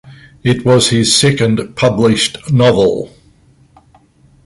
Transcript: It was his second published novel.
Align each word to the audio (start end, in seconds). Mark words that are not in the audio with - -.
It 0.43 0.65
was 0.65 0.89
his 0.89 1.15
second 1.15 1.75
published 1.75 2.51
novel. 2.51 3.11